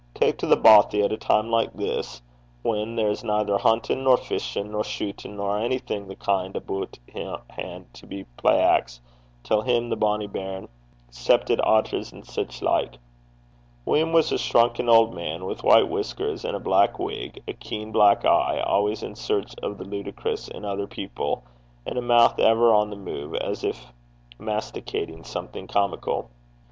[0.15, 2.23] tak' to The Bothie at a time like this,
[2.63, 7.85] whan there's neither huntin', nor fishin', nor shutin', nor onything o' the kin' aboot han'
[7.93, 8.99] to be playacks
[9.43, 10.67] till him, the bonnie bairn
[11.11, 12.97] 'cep' it be otters an' sic like?'
[13.85, 17.91] William was a shrunken old man, with white whiskers and a black wig, a keen
[17.91, 21.43] black eye, always in search of the ludicrous in other people,
[21.85, 23.93] and a mouth ever on the move, as if
[24.39, 26.31] masticating something comical.